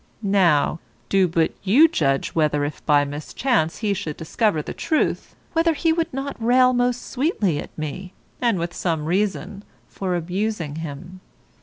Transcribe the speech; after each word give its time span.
Now, 0.23 0.79
do 1.09 1.27
but 1.27 1.51
you 1.61 1.87
judge 1.87 2.29
whether 2.29 2.65
if 2.65 2.83
by 2.87 3.05
mischance 3.05 3.77
he 3.85 3.93
should 3.93 4.17
discover 4.17 4.63
the 4.63 4.73
truth, 4.73 5.35
whether 5.53 5.75
he 5.75 5.93
would 5.93 6.11
not 6.11 6.43
rail 6.43 6.73
most 6.73 7.07
sweetly 7.07 7.59
at 7.59 7.77
me 7.77 8.15
(and 8.41 8.57
with 8.57 8.73
some 8.73 9.05
reason) 9.05 9.63
for 9.87 10.15
abusing 10.15 10.77
him. 10.77 11.19